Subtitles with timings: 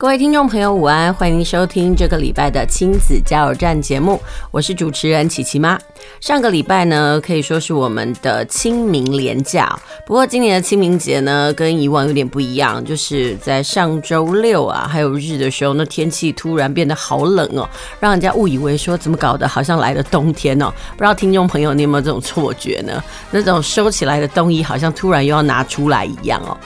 [0.00, 1.12] 各位听众朋友，午安！
[1.12, 4.18] 欢迎收听这个礼拜的亲子加油站节目，
[4.50, 5.78] 我是主持人琪琪妈。
[6.22, 17.68] 上个礼拜呢，可以说是我们的清明连假，不过今年的清明节呢，跟以往有点不一样，就是在上周六啊，还有日的时候，那天气突然变得好冷哦，
[18.00, 20.72] 让人家误以为说怎么搞的，好像来了冬天哦。
[20.92, 23.04] 不知道听众朋友你有没有这种错觉呢？
[23.30, 26.56] 那种收起来的冬衣，好像突然又要拿出来一样哦。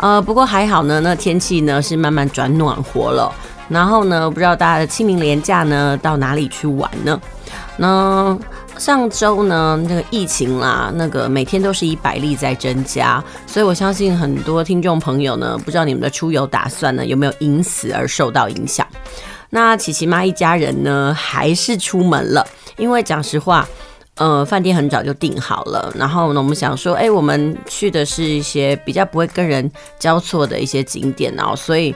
[0.00, 3.32] 呃，不过还好呢，那天气呢是慢慢转暖和了。
[3.68, 7.20] 然后呢，不知道大家的清明连假呢到哪里去玩呢？
[7.76, 8.36] 那
[8.78, 18.86] 上周呢，那个疫情啦，那个每天都是以百例在增加，所以我相信很多听众朋友呢，不知道你们的出游打算呢有没有因此而受到影响？
[19.50, 22.44] 那琪琪妈一家人呢还是出门了，
[22.76, 23.68] 因为讲实话。
[24.16, 31.94] 呃，饭店很早就订好了，然后呢，我们想说，哎，我们去的是一些比较不会跟人交错的一些景点哦，所以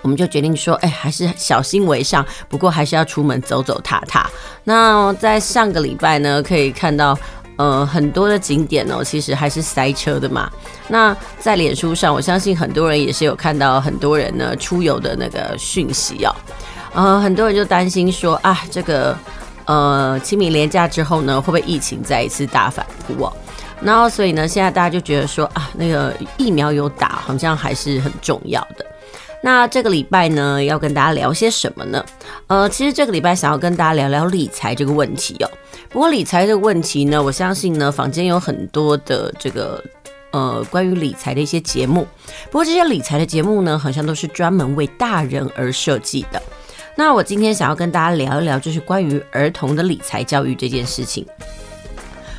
[0.00, 4.30] 我们就决定说，哎，还是小心为上，不过还是要出门走走踏踏。
[4.64, 7.18] 那在上个礼拜呢，可以看到，
[7.56, 10.50] 呃，很多的景点哦，其实还是塞车的嘛。
[10.88, 16.34] 那在脸书上，我相信很多人也是有看到很多人呢出游的那个讯息哦，
[16.94, 19.14] 呃，很多人就担心说，啊，这个。
[19.70, 23.32] 呃，清明连假之后呢，会不会疫情再一次大反扑哦？
[23.80, 28.84] 然后所以呢，现在大家就觉得说啊，那个疫苗有打，好像还是很重要的。
[29.44, 32.04] 那这个礼拜呢，要跟大家聊些什么呢？
[32.48, 35.48] 呃，其实这个礼拜想要跟大家聊聊理财这个问题哦。
[35.88, 39.80] 不过理财这个问题呢，我相信呢，坊间有很多的这个
[40.32, 42.04] 呃关于理财的一些节目。
[42.46, 46.42] 不过这些理财的节目呢，好像都是专门为大人而设计的。
[47.00, 51.26] 那我今天想要跟大家聊一聊，就是关于儿童的理财教育这件事情。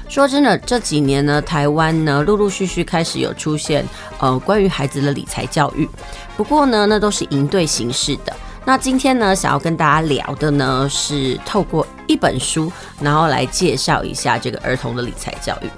[0.08, 3.84] 说真的，这几年呢，台湾呢陆陆续续开始有出现
[4.20, 5.90] 呃关于孩子的理财教育，
[6.38, 8.32] 不过呢，那都是应对形式的。
[8.64, 15.70] 那今天呢，想要跟大家聊的呢，是透过一本书，然后来介绍一下这个儿童的理财教育。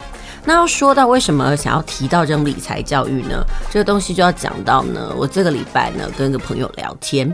[0.45, 3.45] 那要说到为什么想要提到这种理财教育呢？
[3.71, 7.33] 这个东西就要讲到呢，我这个礼拜呢跟一个朋友聊天。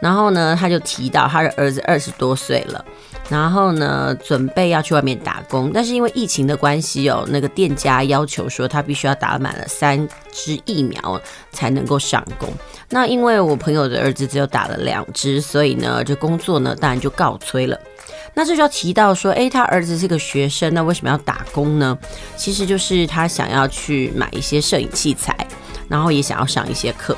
[0.00, 2.82] 然后呢，他就提到他的儿子二十多岁了，
[3.28, 11.20] 然后呢，准备要去外面打工，但是因为疫情的关系哦，那个店家要求说他必须要打满了三支疫苗
[11.52, 12.48] 才能够上工。
[12.88, 17.78] 那因为我朋友的儿子只有打了两支，所以呢，这工作呢当然就告吹了。
[18.40, 21.98] 那这就要提到说，诶，他儿子是个学生，那为什么要打工呢？
[22.38, 25.36] 其实就是他想要去买一些摄影器材，
[25.90, 27.14] 然后也想要上一些课。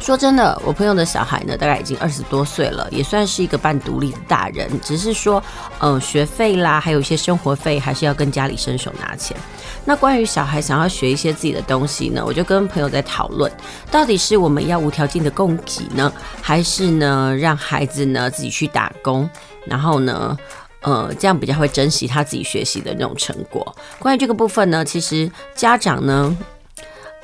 [0.00, 4.70] 说真的，我朋友的小孩呢，大概已经二十多岁了，也算是一个半独立的大人。
[4.80, 5.42] 只是说，
[5.80, 9.36] 嗯，学费啦，还有一些生活费，还是要跟家里伸手拿钱。
[9.84, 13.52] 那关于小孩想要学一些自己的东西呢，我就跟朋友在讨论，
[13.90, 16.10] 到底是我们要无条件的供给呢，
[16.40, 19.28] 还是呢让孩子呢自己去打工，
[19.66, 20.36] 然后呢，
[20.82, 23.74] 呃，这样比较会珍惜他自己学习的那种成果。
[23.98, 26.36] 关于这个部分呢，其实家长呢。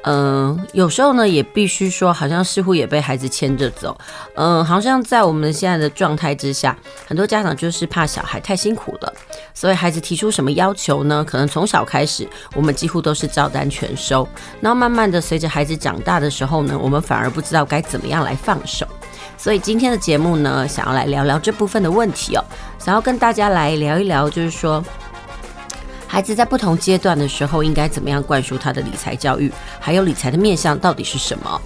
[0.09, 3.99] 嗯、呃，有时候呢，也必须说，好像似乎也被孩子牵着走。
[4.37, 9.13] 嗯、好像在我们现在的状态之下，很多家长就是怕小孩太辛苦了，
[9.53, 11.25] 所以孩子提出什么要求呢？
[11.25, 12.25] 可能从小开始，
[12.55, 14.29] 我们几乎都是照单全收。
[14.61, 18.87] 然后慢慢的，随着孩子长大的时候呢，我们反而不知道该怎么样来放手。
[19.37, 22.45] 所以今天的节目呢，想要来聊聊这部分的问题哦，
[22.79, 24.83] 想要跟大家来聊一聊，就是说。
[26.09, 29.53] 孩子在不同阶段的时候，应该怎么样灌输他的理财教育？
[29.81, 31.61] 还有理财的面向到底是什么？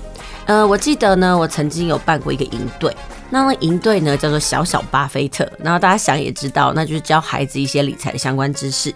[0.47, 2.93] 呃，我记得呢，我曾经有办过一个营队，
[3.31, 8.95] 那么营队呢叫做小小巴菲特，然后大家想也知道，那就是教孩子一些理财的相关知识。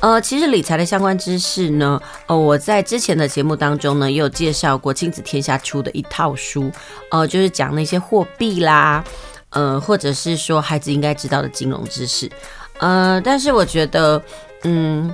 [0.00, 6.70] 呃，其实理财的相关知识呢，呃，我在之前的节目当中呢，也有介绍过亲子天下出的一套书，
[7.10, 9.02] 呃，就是讲那些货币啦，
[9.50, 12.30] 呃，或者是说孩子应该知道的金融知识，
[12.78, 14.22] 呃，但是我觉得。
[14.62, 15.10] 嗯，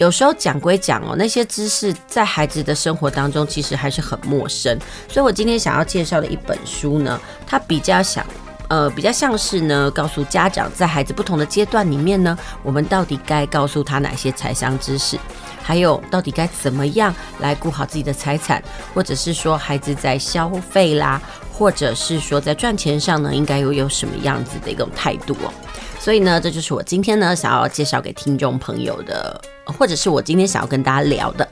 [0.00, 4.74] 有时候讲归讲哦，那些知识在孩子的生活当中其实还是很陌生，
[5.06, 8.24] 所以我今天想要介绍的一本书呢，它比较想，
[8.68, 15.18] 呃，比较像是呢，告诉家长在孩子不同的阶段里面呢，我们到底该告诉他哪些财商知识，
[15.62, 18.62] 还有到底该怎么样来顾好自己的财产，
[18.94, 21.20] 或者是说孩子在消费啦。
[21.52, 25.52] 或者是说在赚钱上呢，应该又有什么样子的一种态度哦。
[26.00, 31.46] 所以呢，这就是我今天呢想要介绍给听众朋友的，或者是我今天想要跟大家聊的。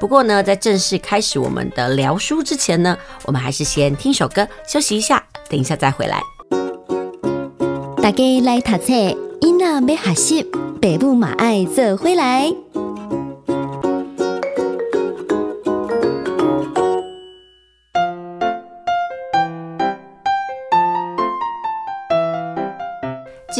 [0.00, 6.20] 不过呢，在正式开始我们的聊书之前呢，我们还是先听首歌休息一下，等一下再回来。
[8.02, 8.92] 大家来读册，
[9.40, 12.52] 囡仔要学习，爸母嘛爱做回来。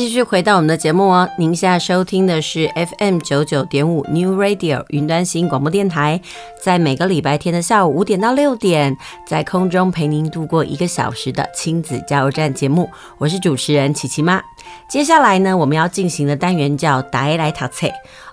[0.03, 6.21] 继续回到我们的节目哦，您现在收听的是 FM 九九点五 New Radio 云端新广播电台，
[6.61, 14.43] 在每个礼拜天的下午五点到六点，在空中陪您度过一个小时的亲子加油站节目，我是主持人琪琪妈。
[14.89, 17.87] 接下来呢，我们要进行的单元叫“大家来读册”。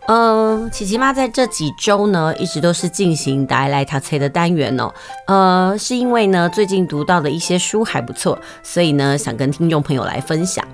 [0.09, 4.91] 嗯，琪琪妈在这几周呢，一直都是进行“大家来读册”的单元哦。
[5.27, 10.67] 呃，是因为呢，最近读到的一些书还不错，所以呢，想跟听众朋友来分享。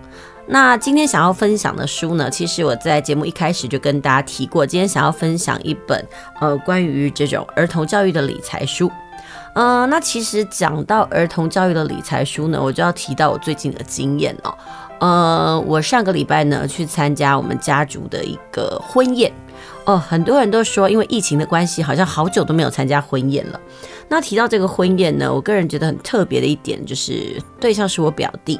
[0.47, 6.05] 那今天想要分享的书呢，其实我在节目一开始就跟大家提过，今天想要分享一本
[6.39, 8.91] 呃关于这种儿童教育的理财书。
[9.55, 14.53] 呃，那其实讲到儿童教育的理财书呢，我就要提到我最近的经验哦。
[14.99, 19.31] 呃，我上个礼拜呢去参加我们家族的一个婚宴
[19.85, 23.59] 哦，很多人都说因为疫情的关系，好像好久都没有参加婚宴了。
[24.09, 28.59] 那提到这个婚宴呢，我个人觉得很特别的一点就是对象是我表弟。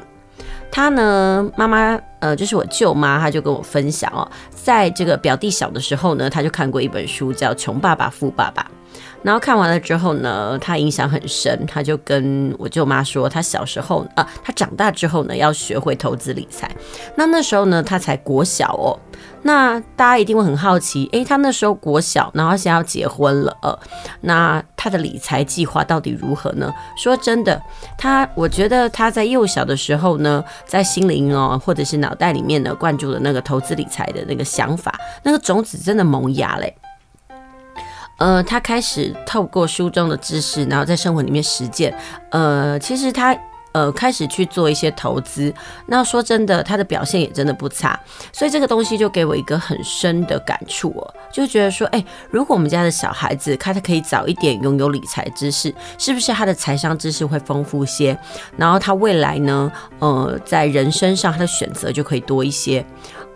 [0.76, 8.62] 他呢，妈妈，呃，就是我舅妈，她就跟我分享哦，在这个表弟小的时候呢，他就看过一本书叫《穷爸爸富爸爸》，
[9.22, 16.70] 然后看完了之后呢，他印象很深，他就跟我舅妈说，他小时候啊，他长大之后呢，要学会投资理财。
[17.16, 18.98] 那那时候呢，他才国小哦。
[19.42, 23.78] 那大家一定会很好奇，诶，他那时候国小，然后现在要结婚了，呃，
[24.22, 26.72] 那他的理财计划到底如何呢？
[26.96, 27.60] 说真的，
[27.96, 36.76] 他我觉得他在幼小的时候呢，在心灵哦，或者是脑袋里面呢，灌注的那个投资理财的那个想法，那个种子真的萌芽嘞。
[38.18, 41.96] 呃，他开始透过书中的知识，然后在生活里面实践，
[42.30, 43.36] 呃，其实他。
[43.72, 45.52] 呃，开始去做一些投资，
[45.84, 48.00] 那说真的，他的表现也真的不差，
[48.32, 58.18] 所以这个东西就给我一个很深的感触哦，就觉得说，哎，如果我们家的小孩子他他可以早一点拥有理财知识，是不是他的财商知识会丰富些？
[58.56, 62.82] 然后他未来呢，呃，在人生上他的选择就可以多一些。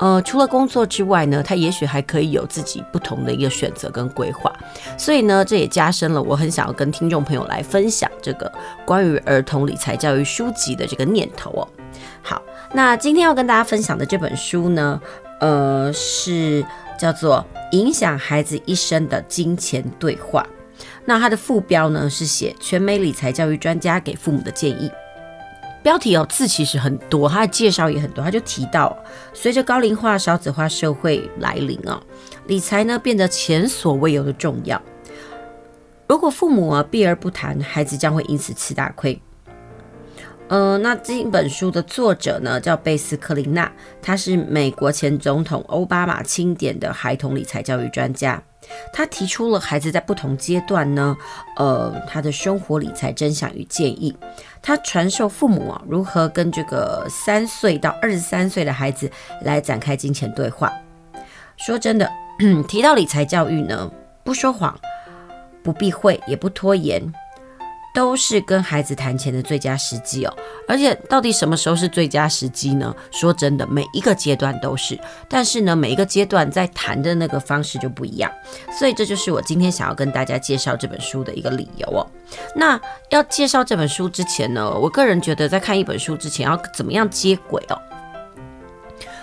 [0.00, 4.50] 呃，除了工作之外呢，他也许还可以有自己不同的一个选择跟规划，
[4.97, 8.50] 所以呢，这也加深了我很想要跟听众朋友来分享这个
[8.87, 11.69] 关于儿童理财教育书籍的这个念头哦。
[12.23, 12.41] 好，
[12.73, 14.99] 那今天要跟大家分享的这本书呢，
[15.38, 16.64] 呃，是
[16.99, 17.44] 叫做
[17.76, 20.43] 《影响孩子一生的金钱对话》，
[21.05, 24.91] 那它的副标呢是写全美理财教育专家给父母的建议。
[25.82, 28.23] 标题哦，字其实很多，它的介绍也很多。
[28.23, 28.97] 他就提到，
[29.32, 31.99] 随着高龄化、少子化社会来临哦，
[32.47, 34.81] 理财呢变得前所未有的重要。
[36.06, 39.21] 如果父母啊避而不谈，孩子将会因此吃大亏。
[40.49, 43.73] 呃，那这本书的作者呢叫贝斯克林纳，
[44.03, 48.43] 他是美国前总统欧巴马钦点的孩童理财教育专家。
[48.93, 51.17] 他提出了孩子在不同阶段呢，
[51.57, 54.17] 呃，他的生活理财真相与建议。
[54.62, 59.11] 他传授父母啊如何跟这个三岁到二十三岁的孩子
[59.43, 60.73] 来展开金钱对话。
[61.56, 62.11] 说真的，
[62.69, 63.91] 提到理财教育呢，
[64.23, 64.79] 不说谎，
[65.63, 67.13] 不避讳，也不拖延。
[67.94, 70.37] 都是跟孩子谈钱的最佳时机哦，
[70.69, 72.94] 而且到底什么时候是最佳时机呢？
[73.11, 78.31] 说真的，每一个阶段都是，但是呢，每一个阶段在谈的那个方式就不一样，
[78.79, 82.06] 所以这就是我今天想要跟大家介绍这本书的一个理由哦。
[82.55, 87.81] 那要介绍这本书之前呢，我个人觉得在看一本书之前要怎么样接轨哦。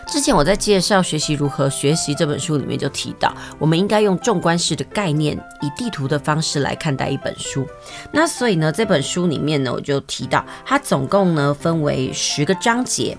[0.07, 7.67] 之前我在介绍学习如何学习这本书里面就提到，我们应该用纵观式的概念，以地图的方式来看待一本书。
[8.11, 13.17] 那所以呢，这本书里面呢，我就提到它总共呢分为十个章节，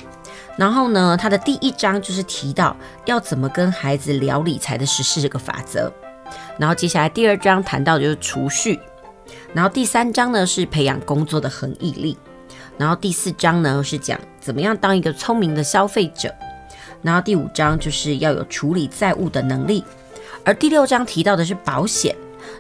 [0.57, 5.93] 然后呢，它的第一章就是提到要怎么跟孩子聊理财的十四个法则，
[6.59, 8.81] 然后接下来第二章谈到就是储蓄，
[9.53, 12.17] 然后第三章呢是培养工作的恒毅力，
[12.79, 16.35] 然后第四章呢是讲怎么样当一个聪明的消费者。
[17.03, 19.85] 然后第五章就是要有处理债务的能力，
[20.45, 22.15] 而第六章提到的是保险，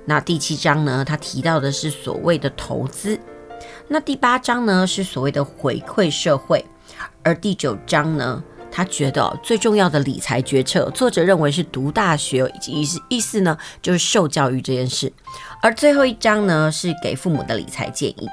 [0.04, 3.18] 那第七章呢，他提到的是所谓的投资，
[3.88, 6.64] 那第八章呢是所谓的回馈社会，
[7.22, 15.12] 而第九章呢，他觉得最重要的理财决策，作者认为是读大学意思意思呢就是受教育这件事，
[15.62, 18.28] 而最后一章呢是给父母的理财建议。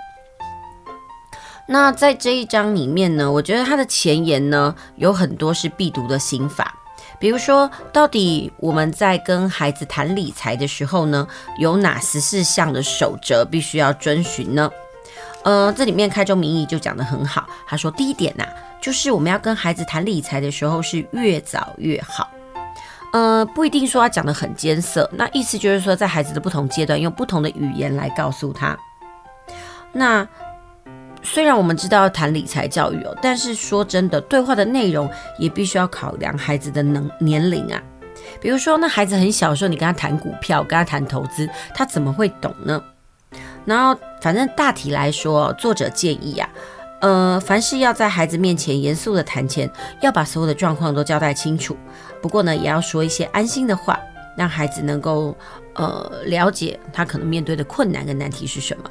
[1.67, 6.73] 那在这一章里面呢，我觉得它的前言呢有很多是必读的心法，
[7.19, 14.69] 比如说，到底我们在跟孩子谈理财的时候呢，有哪十四项的守则必须要遵循呢？
[15.43, 18.45] 呃，这里面开宗明义就讲得很好，他说第一点呐、
[18.79, 22.29] 就是我们要跟孩子谈理财的时候是越早越好。
[23.11, 28.77] 呃，不一定说要讲得很艰涩，那意思就是说，在孩子的不同阶段，用不同的语言来告诉他。
[29.93, 30.27] 那
[31.25, 37.81] 虽然我们知道要谈理财教育哦，但是说真的，对话的内容也必须要考量孩子的能年龄啊。
[38.39, 42.81] 比如说，那孩子很小的时候，你跟他谈股票，跟他谈投资，他怎么会懂呢？
[43.65, 46.49] 然后，反正大体来说，作者建议啊，
[47.01, 49.69] 呃，凡事要在孩子面前严肃的谈钱，
[50.01, 51.75] 要把所有的状况都交代清楚。
[52.21, 53.99] 不过呢，也要说一些安心的话，
[54.37, 55.35] 让孩子能够
[55.73, 58.83] 呃了解他可能面对的困难跟难题是什么。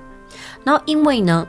[0.64, 1.46] 然后，因为呢。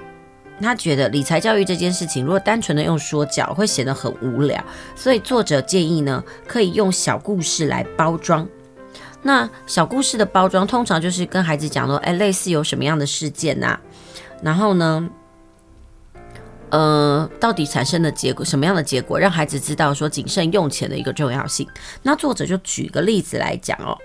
[0.62, 4.64] 他觉得理财教育这件事情，如果单纯的用说教，会显得很无聊，
[4.96, 8.48] 所以作者建议呢，可以用小故事来包装。
[9.22, 13.80] 那小故事的包装，通常就是跟孩子讲说，哎，类似有什么样的事件呐、
[14.42, 15.10] 然后呢，
[16.70, 21.68] 呃，到底产生的结果什么样的结果，让孩子知道说谨慎用钱的一个重要性。
[22.04, 23.98] 那作者就举个例子来讲哦。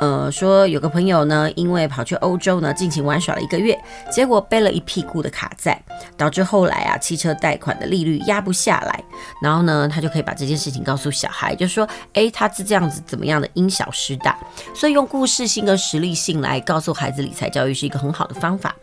[0.00, 3.78] 呃，说有个朋友呢，因为跑去欧洲呢，尽情玩耍了一个月，
[4.10, 5.78] 结果背了一屁股的卡债，
[6.16, 9.04] 导致后来啊，汽车贷款的利率压不下来。
[9.42, 14.38] 然后呢，他就可以把这件事情告诉小孩，就说，诶，他是这样子，怎么样的因小失大。
[14.74, 18.74] 所以用故事性跟实例性来告诉孩子理财教育是一个很好的方法。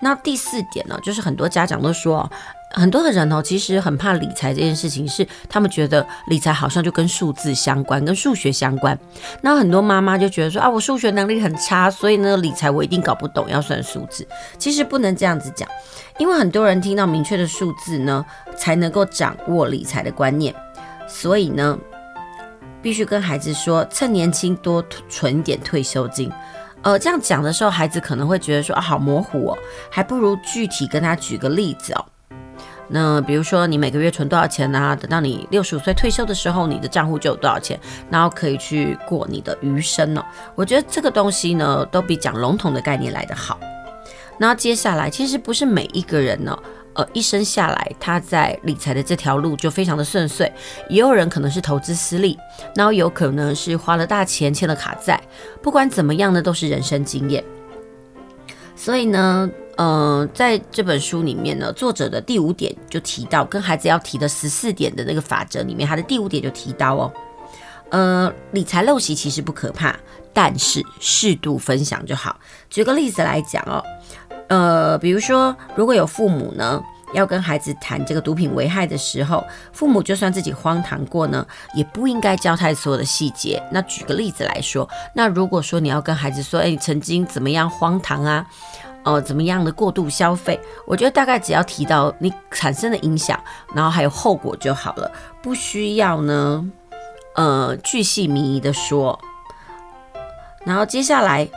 [0.00, 2.30] 那第四点呢，就是很多家长都说。
[2.74, 8.98] 很多的人哦，其实很怕理财这件事情，是他们觉得理财好像就跟数字相关，跟数学相关。
[9.42, 14.26] 那很多妈妈就觉得说啊，我数学能力很差，所以呢，理财我一定搞不懂，要算数字。
[14.58, 15.68] 其实不能这样子讲，
[16.18, 18.24] 因为很多人听到明确的数字呢，
[18.56, 20.54] 才能够掌握理财的观念。
[21.06, 21.78] 所以呢，
[22.80, 26.32] 必须跟孩子说，趁年轻多存点退休金。
[26.80, 29.58] 呃，这样讲的时候，孩子可能会觉得说啊，好模糊哦，
[29.90, 32.04] 还不如具体跟他举个例子哦。
[32.94, 34.94] 那比如说，你每个月存多少钱啊？
[34.94, 37.80] 等到你六十五岁退休的时候，你的账户就有多少钱，
[38.10, 40.22] 然后可以去过你的余生哦。
[40.54, 43.58] 我觉得这个东西呢，都比讲笼统的概念来得好。
[44.36, 46.58] 那接下来，其实不是每一个人呢，
[46.92, 50.52] 呃，一生下来他在理财的这条路就非常的顺遂，
[50.90, 52.38] 也有人可能是投资失利，
[52.74, 55.18] 然后有可能是花了大钱欠了卡债。
[55.62, 57.42] 不管怎么样呢，都是人生经验。
[58.76, 59.50] 所以呢。
[59.78, 67.12] 嗯、在这本书里面呢，作者的第五点就提到，跟孩子要提的十四点的那个法则里面，他的第五点就提到哦，
[67.90, 69.96] 呃，理财陋习其实不可怕，
[70.32, 72.38] 但是适度分享就好。
[72.68, 73.82] 举个例子来讲哦，
[74.48, 76.82] 呃，比如说如果有父母呢
[77.14, 83.62] 要跟孩子谈这个毒品危害的时候，父母就算自己荒唐过呢，也不应该交代所有的细节。
[83.70, 88.46] 那举个例子来说，那如果说你要跟孩子说，哎，你曾经怎么样荒唐啊？
[89.04, 90.60] 哦，怎么样的过度消费？
[90.86, 93.38] 我觉得大概只要提到你产生的影响，
[93.74, 95.10] 然后还有后果就好了，
[95.42, 96.64] 不需要呢，
[97.34, 99.18] 呃，巨细靡遗的说。
[100.64, 101.48] 然后接下来，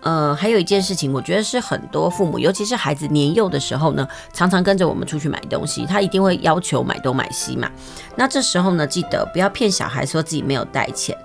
[0.00, 7.70] 呃，还有一件事情，我觉得是很多父母，尤其是孩子年幼的时候呢，常常跟着我们出去买东西，他一定会要求买东买西嘛。
[8.16, 11.16] 那这时候呢，记得不要骗小孩说自己没有带钱。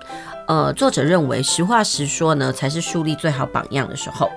[0.46, 4.30] 呃，作者认为实话实说呢，才是树立最好榜样的时候。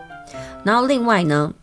[0.64, 1.54] 然后另外呢，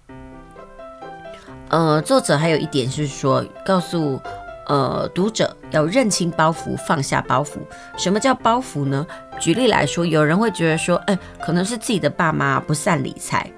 [1.68, 4.20] 呃，作者还有一点是说，告诉
[4.66, 7.58] 呃读者要认清包袱，放下包袱。
[7.96, 9.06] 什么叫包袱呢？
[9.38, 13.48] 举例来说，有人会觉得说，哎，可能是自己的爸妈不善理财，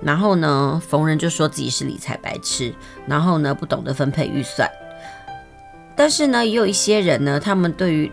[0.00, 2.72] 然后呢，逢人就说自己是理财白痴，
[3.06, 4.70] 然后呢，不懂得分配预算。
[5.96, 8.12] 但是呢，也有一些人呢，他们对于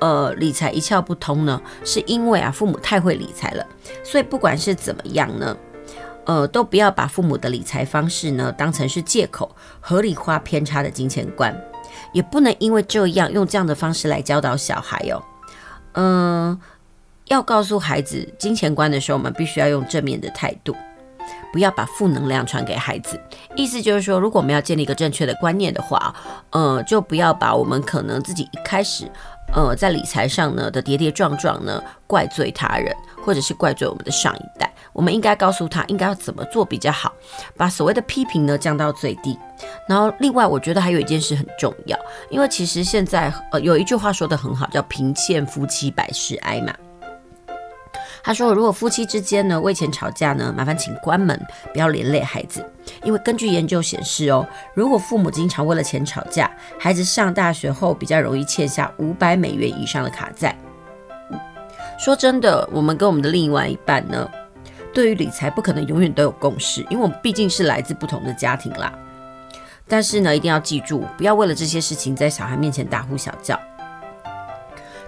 [0.00, 3.64] 呃，理财一窍不通呢，是因为啊，父母太会理财了，
[4.02, 5.56] 所以不管是怎么样呢。
[6.28, 11.58] 呃，都不要把父母的理财方式呢当成是借口，合理化偏差的金钱观，
[12.12, 15.22] 也不能因为这样用这样的方式来教导小孩哦。
[15.94, 16.60] 嗯、
[17.28, 20.76] 要告诉孩子金钱观的时候，我们必须要用正面的态度，
[21.50, 23.18] 不要把负能量传给孩子。
[23.56, 26.14] 意思就是说，如果我们要建立一个正确的观念的话，
[26.50, 29.10] 呃，就不要把我们可能自己一开始。
[29.54, 32.94] 呃，在理财上呢的跌跌撞撞呢，怪罪他人，
[33.28, 34.72] 或者是怪罪我们的上一代。
[34.94, 37.12] 我们应该告诉他应该要怎么做比较好，
[37.58, 39.38] 把所谓的批评呢降到最低。
[39.86, 41.98] 然后，另外我觉得还有一件事很重要，
[42.30, 46.74] 因为其实现在呃有一句话说得很好，叫“贫贱夫妻百事哀”嘛。
[48.22, 51.38] 他说，如果夫妻之间呢为钱吵架呢，麻烦请关门，
[51.74, 52.64] 不要连累孩子。
[53.04, 54.44] 因为根据研究显示哦，
[54.74, 60.56] 如果父母经常为了钱吵架，孩子上大学后比较容易欠下五百美元以上的卡债。
[61.98, 64.30] 说真的，我们跟我们的另外一半呢，
[64.94, 68.92] 对于理财不可能永远都有共识，因为我们毕竟是来自不同的家庭啦。
[69.88, 73.58] 但是呢，一定要记住，不要为了这些事情在小孩面前大呼小叫。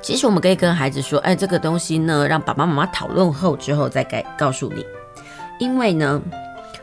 [0.02, 4.84] 其实我们可以跟孩子说：“哎，这个东西呢，让爸爸妈妈讨论后之后再该告诉你。”
[5.60, 6.20] 因为呢，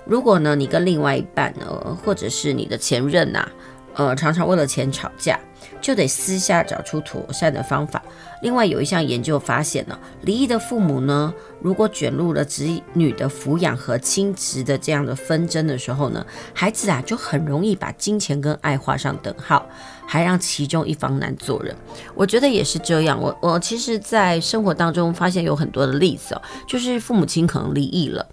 [0.06, 3.52] 如果呢你跟另外一半呢，或者是你的前任呐、啊，
[3.98, 5.40] 呃，常常为了钱吵架，
[5.82, 8.02] 就得私下找出妥善的方法。
[8.44, 12.64] 另外有一项研究发现呢，离异的父母呢，如果卷入了子
[12.94, 16.24] 女的抚养和亲职的这样的纷争的时候呢，
[16.54, 19.68] 孩子啊就很容易把金钱跟爱画上等号，
[20.06, 21.76] 还让其中一方难做人。
[22.14, 23.20] 我觉得也是这样。
[23.20, 28.24] 我我其实，在生活当中发现有很多的例子哦，就是父母亲可能离异了。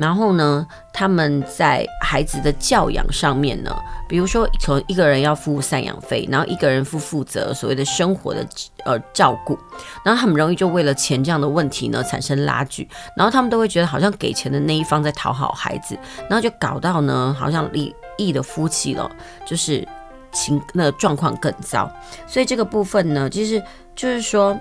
[0.00, 3.70] 然后呢，他们在孩子的教养上面呢，
[4.08, 8.46] 比如说从一个人要付赡养费，然后一个人负负责所谓的生活的
[8.86, 9.58] 呃照顾，
[10.02, 15.94] 然后很容易就为了钱这样的问题呢产生拉锯，然后他们都会觉得好像给钱的那一方在讨好孩子，
[16.28, 19.10] 然后就搞到呢好像离异的夫妻了，
[19.44, 19.86] 就是
[20.32, 21.90] 情那状况更糟。
[22.26, 23.62] 所以这个部分呢，其实
[23.94, 24.58] 就是说，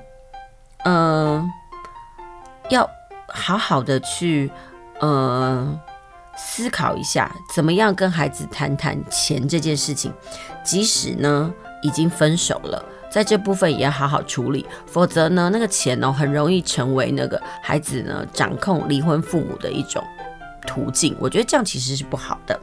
[0.83, 1.49] 嗯、
[2.69, 2.85] 要
[3.29, 4.51] 好好的去。
[4.99, 5.79] 呃，
[6.37, 10.13] 思考一下，怎么样跟孩子谈谈钱这件事情。
[10.63, 20.03] 即使呢已经分手了，在这部分也要好好处理，否则呢那个钱呢很容易成为那个孩子呢掌控离婚父母的一种
[20.67, 21.15] 途径。
[21.19, 22.59] 我觉得这样其实是不好的。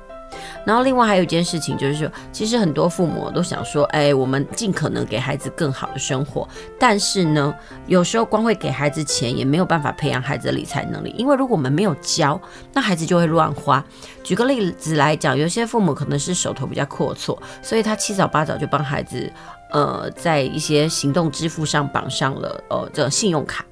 [0.65, 6.49] 然后另外还有一件事情就是说，其实很多父母都想说，哎，我们尽可能给孩子更好的生活，
[6.79, 7.55] 但是呢，
[7.87, 12.41] 有时候光会给孩子钱也没有办法培养孩子的理财能力，因为如果我们没有教，
[12.73, 13.85] 那孩子就会乱花。
[14.23, 19.33] 举个例子来讲，有些父母可能是手头比较阔绰，所以他七早八早就帮孩子，
[19.71, 23.65] 呃，在一些行动支付上绑上了呃这个信用卡。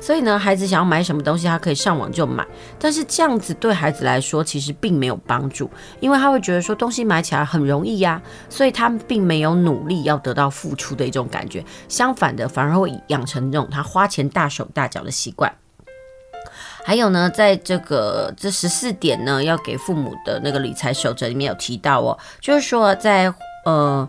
[0.00, 2.46] 所以呢，孩子想要买什么东西，他可以上网就买。
[2.78, 5.68] 但是这样子对孩子来说，其实并没有帮助，
[6.00, 11.64] 因为他会觉得说东西买起来很容易呀，所以他并没有努力要得到付出的一种感觉。
[11.88, 15.52] 相反的，反而会养成这种他花钱大手大脚的习惯。
[16.84, 23.32] 还有呢，在这个这十四点呢，要给父母的那个理财守则里面有提到哦，就是说在
[23.64, 24.08] 呃。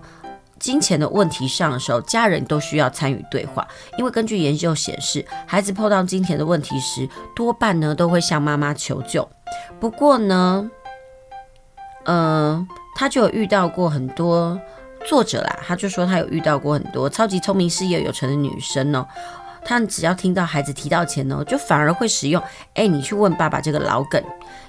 [0.59, 3.67] 金钱的问题上的时候，家人都需要参与对话，
[3.97, 9.27] 因为根据研究显示，孩子碰到金钱的问题时，多半呢都会向妈妈求救。
[9.79, 10.69] 不过呢，
[12.05, 14.59] 呃，他就有遇到过很多
[15.05, 19.05] 作者啦，他就说他有遇到过很多超级聪明、事业有成的女生哦。
[19.67, 22.41] 他们只要听到孩子提到钱呢，就反而会使用
[22.75, 24.23] “哎，你去问爸爸”这个老梗。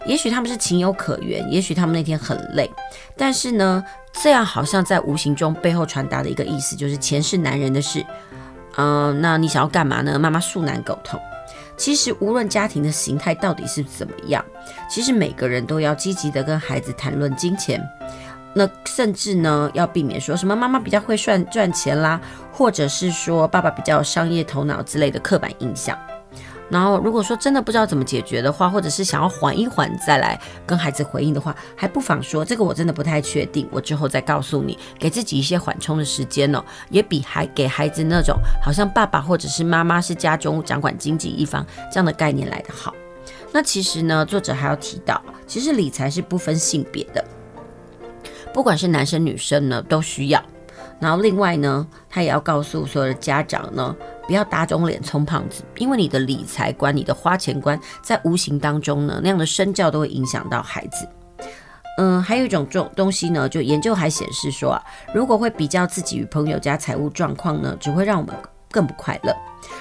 [0.05, 2.69] 也许他们是情有可原，也许他们那天很累，
[3.17, 3.85] 但是呢，
[4.23, 8.05] 这样好像在无形中背后传达的一个意思，就是钱是男人的事。
[8.77, 10.19] 嗯、那你想要干嘛呢？
[10.19, 11.21] 妈妈恕难苟同。
[11.77, 14.45] 其实无论家庭的形态到底是怎么样，
[14.91, 17.81] 其实每个人都要积极的跟孩子谈论金钱。
[18.55, 22.21] 那甚至呢，要避免说什么妈妈比较会赚赚钱啦，
[22.53, 25.97] 或者是说爸爸比较有商业头脑之类的刻板印象。
[26.71, 42.95] 然后如果说真的不知道怎么解决的话，或者是想要缓一缓再来跟孩子回应的话，还不妨说这个我真的不太确定，我之后再告诉你，给自己一些缓冲的时间哦，也比还给孩子那种好像爸爸或者是妈妈是家中掌管经济一方这样的概念来得好。
[43.51, 47.25] 那其实呢，作者还要提到，其实理财是不分性别的。
[48.59, 50.43] 不管是男生女生呢，都需要。
[50.99, 53.95] 然后另外呢，他也要告诉所有的家长呢，
[54.27, 61.09] 不要打肿脸充胖子，因为你的理财观、你的花钱观，在无形当中呢，那样的身教都会影响到孩子。
[61.99, 64.83] 嗯，还有一种这种东西呢，就研究还显示说啊，
[65.15, 68.35] 如果会比较自己与朋友家财务状况呢，只会让我们
[68.73, 69.33] 更不快乐。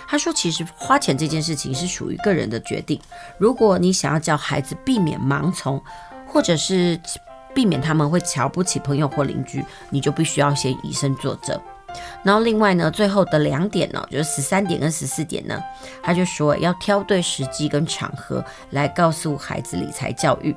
[0.07, 3.01] 他说，其实花钱这件事情是属于个人的决定。
[3.39, 5.81] 如果你想要叫孩子避免盲从，
[6.27, 7.01] 或者是
[7.57, 11.59] 避免他们会瞧不起朋友或邻居，你就必须要先以身作则。
[12.21, 15.59] 然后另外呢，最后的两点呢，就是十三点跟十四点呢，
[16.03, 20.55] 他就说要挑对时机跟场合来告诉孩子理财教育。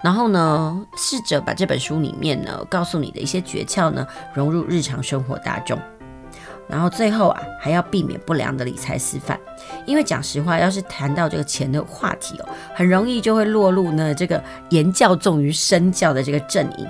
[0.00, 5.76] 然后呢，试着把这本书里面呢告诉你的一些诀窍呢融入日常生活当中。
[6.68, 9.38] 然后最后啊，还要避免不良的理财示范，
[9.84, 16.88] 因为讲实话，要是谈到这个钱的话题哦，很容易就会落入呢这个言教重于身教的这个阵营。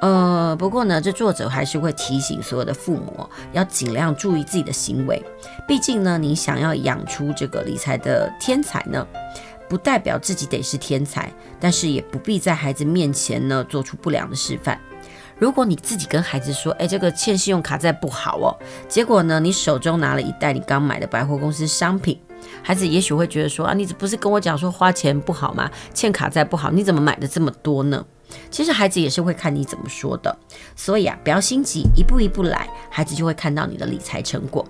[0.00, 5.22] 呃，不过呢，这作者还是会提醒所有的父母要尽量注意自己的行为。
[5.68, 9.06] 毕竟呢，你想要养出这个理财的天才呢，
[9.68, 14.80] 不代表自己得是天才，但是也不必在孩子面前呢做出不良的示范。
[15.40, 18.54] 如果你自己跟孩子说，哎，这个欠信用卡债不好哦，
[18.86, 22.20] 结果呢，你手中拿了一袋你刚买的百货公司商品，
[22.62, 25.70] 孩子也许会觉得说，啊，你不是跟我讲说花钱不好吗？
[25.94, 28.04] 欠卡债不好，你怎么买的这么多呢？
[28.50, 30.36] 其实孩子也是会看你怎么说的，
[30.76, 34.64] 所以啊，不要心急，一步一步来，孩子就会看到你的理财成果。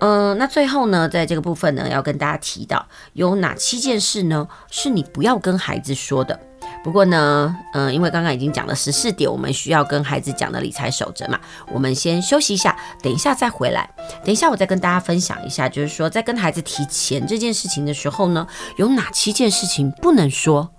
[0.00, 6.38] 嗯、那最后呢，在这个部分呢，要跟大家提到有哪七件事呢，是你不要跟孩子说的。
[6.82, 11.38] 不过呢，嗯、因为刚刚已经讲了十四点，我们需要跟孩子讲的理财守则嘛，
[11.72, 13.88] 我们先休息一下，等一下再回来。
[14.24, 20.70] 等一下我再跟大家分享一下，就是说在跟孩子提钱这件事情的时候呢，有哪七件事情不能说。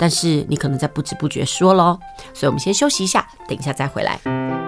[0.00, 1.98] 但是你可能在不知不觉说喽，
[2.32, 4.67] 所以我们先休息一下，等一下再回来。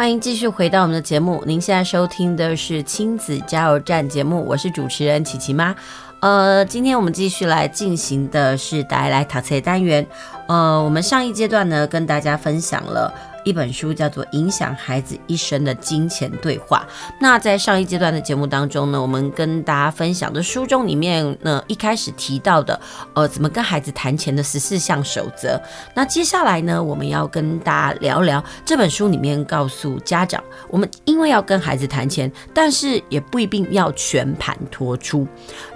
[0.00, 5.76] 欢迎继续回到我们的节目，您现在收听的是亲子加油站节目，我是主持人琪琪妈。
[6.20, 10.06] 呃，今天我们继续来进行的是带来读册单元。
[10.48, 13.12] 呃，我们上一阶段呢，跟大家分享了。
[13.44, 16.86] 一本书叫做《影响孩子一生的金钱对话》。
[17.20, 22.80] 那在上一阶段的节目当中呢，我们跟大家分享的书中里面呢，一开始提到的，
[23.14, 25.60] 呃，怎么跟孩子谈钱的十四项守则。
[25.94, 35.26] 那接下来呢，我们要跟大家聊聊这本书里面告诉家长，我们因为要跟孩子谈钱，但是也不一定要全盘托出，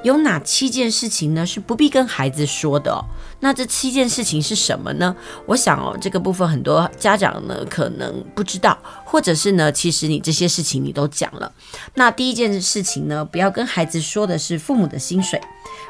[0.03, 3.05] 有哪七件事情呢是不必跟孩子说的哦。
[3.45, 5.15] 那这七件事情是什么呢？
[5.45, 11.53] 我想哦，这个部分很多家长呢可能不知道，或者是呢，其实你这些事情你都讲了。
[11.93, 15.39] 那第一件事情呢，不要跟孩子说的是父母的薪水，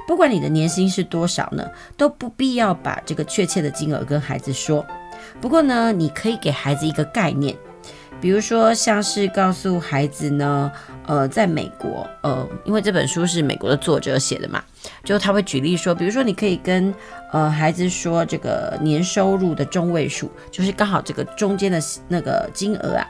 [0.05, 1.65] 不管你的年薪是多少呢，
[1.97, 4.85] 都不必要把这个确切的金额跟孩子说。
[5.41, 7.57] 不过呢，你可以给孩子一个概念。
[8.25, 10.73] 比如说，像是告诉孩子呢，
[11.07, 14.65] 呃，在美国，呃，因为这本书是美国的作者写的嘛，
[15.05, 16.95] 就他会举例说，比如说你可以跟
[17.33, 23.07] 呃孩子说，这个年收入的中位数，就是刚好这个中间的那个金额啊。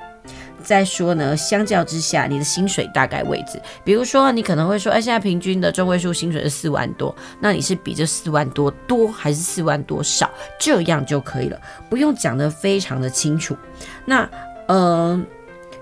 [0.64, 10.28] 再说呢，相较之下，你的薪水大概位置，比如说你可能会说，哎，现在平均的中位数薪水是四万多，那你是比这四万多多还是四万多少？
[10.58, 13.56] 这样就可以了，不用讲得非常的清楚。
[14.06, 14.28] 那、
[14.66, 15.20] 呃，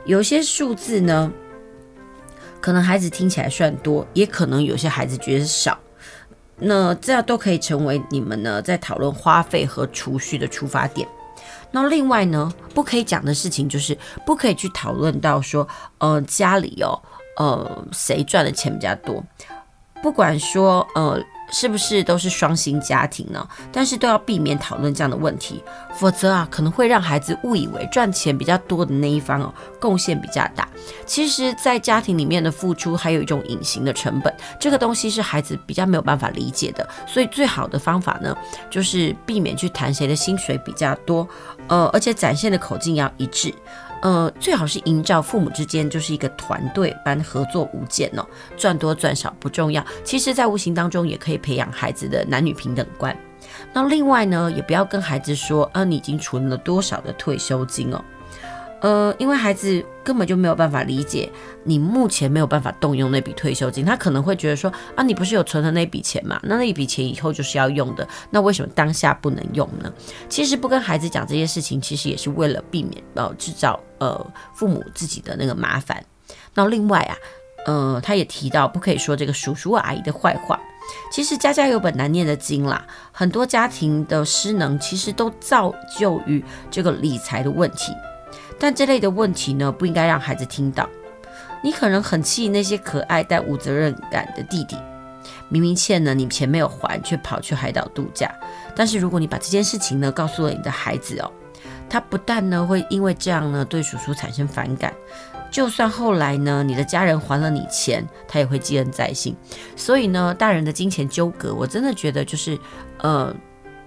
[0.04, 1.32] 有些数字呢，
[2.60, 5.78] 可能孩子听起来算多，也可能有些孩子觉得少。
[6.56, 11.08] 那这样都可以成为你们呢在讨论花费和储蓄的出发点。
[11.70, 15.66] 那另外呢，不可以讲的事情就是不可以去讨论到说，
[15.98, 17.00] 呃，家里哦，
[17.38, 19.24] 呃，谁赚的钱比较多，
[20.02, 21.22] 不管说呃。
[21.52, 23.46] 是不是都是双薪家庭呢？
[23.70, 25.62] 但是都要避免讨论这样的问题，
[25.94, 30.66] 否则啊，可能会让孩子误以为赚钱比较多的那一方哦，贡献比较大。
[31.06, 36.88] 其实，在家庭里面的付出还有一种隐形的成本，这个东西是孩子比较没有办法理解的。
[37.06, 38.36] 所以，最好的方法呢，
[38.70, 41.28] 就是避免去谈谁的薪水比较多，
[41.68, 43.54] 呃，而且展现的口径要一致。
[44.02, 53.16] 呃，最好是营造父母之间就是一个团队般合作无间哦，赚多赚少不重要，其实在无形当中也可以培养孩子的男女平等观。
[53.72, 58.04] 那另外呢，也不要跟孩子说，啊，你已经存了多少的退休金哦。
[58.82, 61.30] 呃，因为孩子根本就没有办法理解，
[61.62, 66.40] 你目前没有办法动用那笔退休金，他可能会觉得说啊，你不是有存的那笔钱嘛？
[66.42, 69.92] 那那笔钱以后就是要用的，那为什么当下不能用呢？
[70.28, 76.04] 其实不跟孩子讲这些事情，其实也是为了避免呃制造呃父母自己的那个麻烦。
[76.54, 77.16] 那另外啊，
[77.66, 80.60] 呃，他也提到不可以说这个叔叔阿姨的坏话。
[81.12, 87.92] 其实家家有本难念的经啦，很多家庭的失能其实都造就于这个理财的问题。
[88.62, 90.88] 但这类的问题呢，不应该让孩子听到。
[91.64, 94.76] 你可能很气那些可爱但无责任感的弟弟，
[95.48, 98.32] 明明欠了你钱没有还，却跑去海岛度假。
[98.76, 101.28] 但是如果你把这件事情呢告诉了你的孩子哦，
[101.90, 104.94] 他不但呢会因为这样呢对叔叔产生反感，
[105.50, 109.34] 就算后来呢你的家人还了你钱，他也会记恩在心。
[109.74, 112.56] 所以呢，大人的金钱纠葛，我真的觉得就是
[113.00, 113.34] 呃。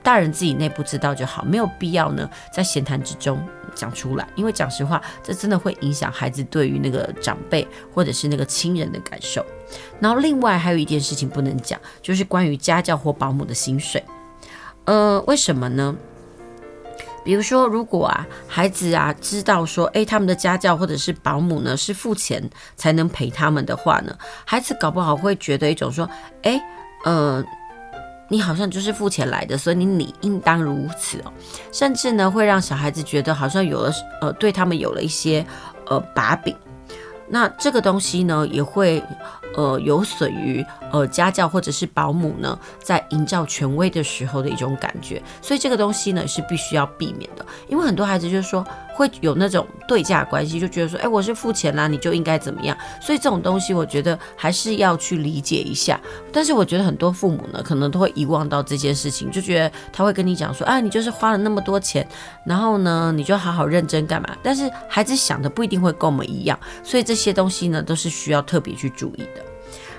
[0.05, 9.43] 大人自己内部知道就好，没有必要呢在闲谈之中讲出来，因为讲实话，这真的会影响孩子对于那个长辈或者是那个亲人的感受。
[9.99, 14.03] 然后另外还有一件事情不能讲，就是关于家教或保姆的薪水。
[14.85, 15.95] 呃，为什么呢？
[17.23, 24.15] 比如说，如果啊孩子啊知道说，诶，他们的家教或者是保姆呢是付钱才能陪他们的话呢，
[24.45, 26.07] 孩子搞不好会觉得一种说，
[26.43, 26.61] 诶，
[27.05, 27.43] 呃。
[28.27, 31.33] 你好像就是付钱来的，所以你理应当如此哦。
[31.71, 35.45] 甚至呢，会让小孩子觉得好像有了呃，对他们有了一些
[35.88, 36.55] 呃把柄。
[37.27, 39.03] 那这个东西呢，也会。
[39.57, 47.45] 呃，有损于呃家教或者是保姆呢，在营造权威的时候的一种感觉，所以这个东西呢是必须要避免的。
[47.67, 52.77] 因为很多孩子就是说会有那种对价关系，就觉得说，哎，我是付钱啦，你就应该怎么样。
[53.01, 55.99] 所以这种东西，我觉得还是要去理解一下。
[56.31, 62.07] 但是我觉得很多父母呢，可能都会遗忘到这件事情，就觉得他会跟你讲说，啊，你就是花了那么多钱，
[62.45, 64.29] 然后呢，你就好好认真干嘛？
[64.41, 69.54] 但是孩子想的不一定会跟我们一样，所以这些东西呢，都是需要特别去注意的。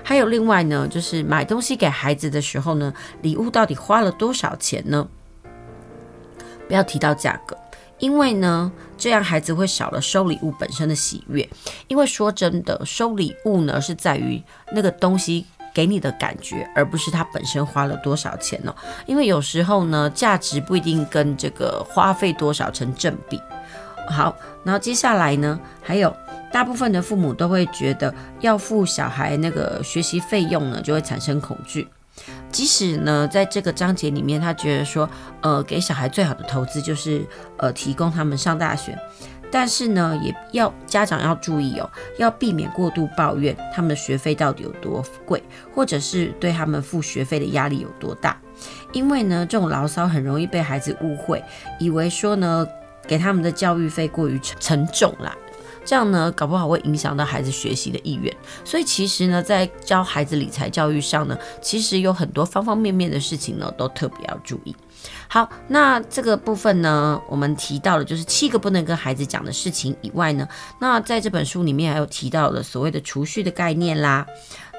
[0.07, 2.93] 还有另外呢，就是买东西给孩子的时候呢，
[3.23, 5.05] 礼物到底花了多少钱呢？
[6.65, 7.57] 不要提到价格，
[7.99, 11.45] 因为呢，这样孩子会少了收礼物本身的喜悦。
[11.89, 14.41] 因为说真的，收礼物呢是在于
[14.71, 18.73] 那个东西给你的感觉，而不是它本身花了多少钱哦。
[19.07, 23.37] 因为有时候呢，价值不一定跟这个花费多少成正比。
[24.07, 26.15] 好，然后接下来呢，还有。
[26.49, 31.85] 大部分的父母都会觉得要付小孩那个学习费用呢，就会产生恐惧。
[32.49, 35.07] 即使呢，在这个章节里面，他觉得说，
[35.41, 38.97] 呃，给小孩最好的投资就是呃，提供他们上大学。
[39.51, 45.43] 但是呢，也要家长要注意哦，要避免过度抱怨他们的学费到底有多贵，
[45.75, 48.35] 或者是对他们付学费的压力有多大。
[48.93, 51.43] 因为呢，这种牢骚很容易被孩子误会，
[51.77, 52.65] 以为说呢，
[53.07, 55.35] 给他们的教育费过于沉重啦。
[55.85, 58.35] 这样呢，搞不好会影响到孩子学习的意愿。
[58.65, 64.75] 所以其实呢，在教孩子理财教育上呢，其实有很多方方面面的事情呢，都特别要注意。
[65.29, 70.45] 好，那这个部分呢，我们提到了就是七个不能跟孩子讲的事情以外呢，
[70.79, 74.27] 那在这本书里面还有提到了所谓的储蓄的概念啦，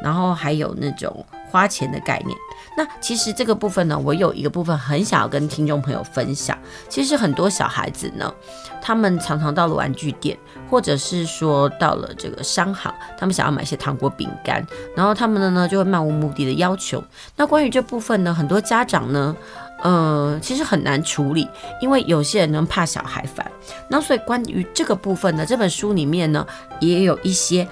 [0.02, 2.36] 然后还有那种花钱的概念。
[2.76, 6.56] 那其实这个部分呢，我有一个部分很想要跟听众朋友分享。
[6.88, 8.32] 其实很多小孩子呢，
[8.80, 10.38] 他们常常到了玩具店，
[10.70, 17.02] 或者是说到了这个商行，他们想要买一些糖果、饼干，然后他们的呢就会漫无目的的要求。
[17.36, 19.36] 那关于这部分呢，很多家长呢，
[19.82, 21.48] 呃，其实很难处理，
[21.80, 23.50] 因为有些人呢怕小孩烦。
[23.88, 26.46] 那所以关于这个部分呢，这本书里面呢
[26.80, 27.66] 也有一些。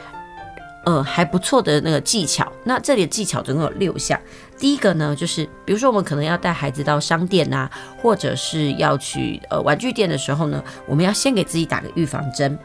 [0.87, 2.51] 呃，还不错的那个技巧。
[2.63, 4.19] 那这里的技巧总共有六项。
[4.57, 7.69] 第一个呢，就是比如说我们可能要带孩子到商店啊，
[8.01, 12.57] 或者是要去呃玩具店的时候呢，我们要先给自己打个预防针。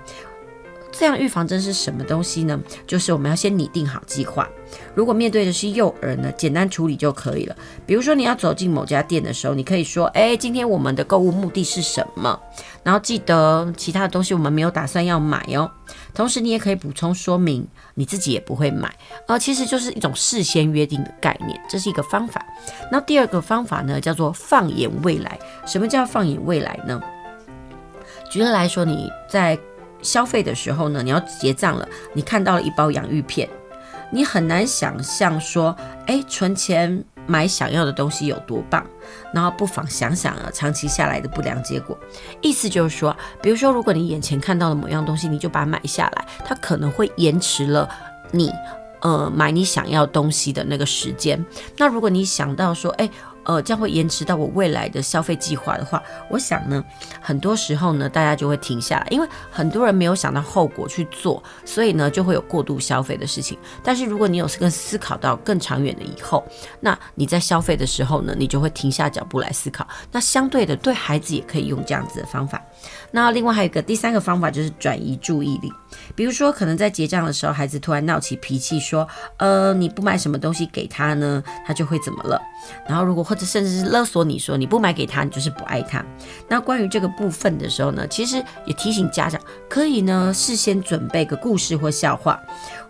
[0.91, 2.60] 这样预防针是什么东西呢？
[2.86, 4.47] 就是我们要先拟定好计划。
[4.93, 7.55] 如果面对的是幼儿呢，简单处理就可以了。
[7.86, 12.39] 比如说你要走进某家店的时候，你可以说：“哎，今天我们的购物目的是什么？”
[12.84, 15.69] 然后记得其他的东西我们没有打算要买哦。
[16.13, 18.93] 同时你也可以补充说明，你自己也不会买，
[19.27, 22.45] 呃，其实就是一种事先约定的概念，这是一个方法。
[22.91, 25.39] 那第二个方法呢，叫做放眼未来。
[25.65, 27.01] 什么叫放眼未来呢？
[28.29, 29.57] 举例来说，你在
[30.01, 33.47] 消费的时候呢，你要结账了，你看到了一包洋芋片，
[34.12, 38.86] 你很难想象说，哎，存钱买想要的东西有多棒，
[39.34, 41.97] 然后不妨想想啊，长期下来的不良结果。
[42.41, 47.89] 意思就是说，比如说，如果你眼前看到的某样东西，你就把它买下来，它可能会延迟了
[48.32, 48.52] 你
[49.02, 51.43] 呃买你想要东西的那个时间。
[51.78, 53.10] 那如果你想到说，哎。
[53.43, 56.84] 呃，将会延迟到我未来的消费计划的话，我想呢，
[57.19, 63.58] 很多时候呢，大家就会停下，因为很多人没有想到后果去做，所以呢，就会有过度消费的事情。
[63.84, 66.45] 但是如果你有更思考到更长远的以后，
[66.80, 69.88] 那你在消费的时候呢，你就会停下脚步来思考。
[70.12, 72.62] 那相对的，对孩子也可以用这样子的方法。
[73.12, 75.71] 那另外还有一个第三个方法就是转移注意力，
[76.15, 82.41] 比如说可能在结账的时候，孩子突然闹起脾气，说，呃，你不买什么东西给他呢，他就会怎么了？
[82.88, 86.04] 然后如果或者甚至是勒索你说你不买给他，你就是不爱他。
[86.47, 92.39] 那关于这个部分的时候呢，其实也提醒家长可以呢事先准备个故事或笑话。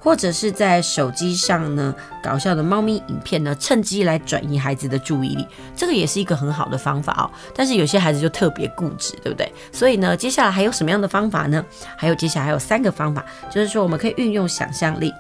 [0.04, 7.30] 或者是在手机上呢，搞笑的猫咪影片呢，趁机来转移孩子的注意力，这个也是一个很好的方法哦。
[7.56, 9.54] 但是有些孩子就特别固执，对不对？
[9.72, 11.64] 所以呢，接下来还有什么样的方法呢？
[11.96, 15.14] 还有接下来还有三个方法，就是说我们可以运用想象力。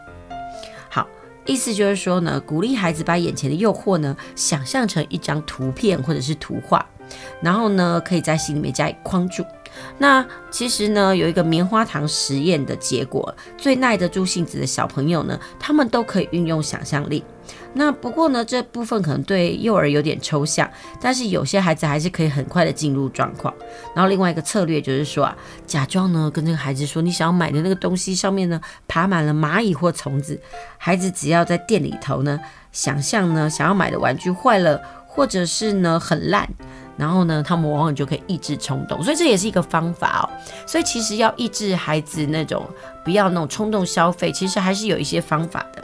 [0.89, 1.07] 好，
[1.45, 6.83] 意思就是说呢，鼓励孩子把眼前的诱惑呢，想象成一张图片或者是图画，
[7.39, 9.45] 然后呢，可以在心里面加以框住。
[9.97, 17.23] 那其实呢，有一个棉花糖实验的结果，最耐得住性子的小朋友呢，他们都可以运用想象力。
[17.73, 23.53] 那不过呢，这部分可能对幼儿有点抽象，但是有些孩子还是可以很快的进入状况。
[23.95, 30.39] 然后另外一个策略就是说啊，假装呢跟这个孩子说，你想要买的那个东西上面呢爬满了蚂蚁或虫子，
[30.77, 32.39] 孩子只要在店里头呢
[32.71, 36.47] 想象呢，想要买的玩具坏了，或者是呢很烂，
[37.01, 40.29] 然后呢，他们往往就可以抑制冲动，所以这也是一个方法哦。
[40.67, 42.63] 所以其实要抑制孩子那种
[43.03, 45.83] 不要那种冲动消费，其实还是有一些方法的。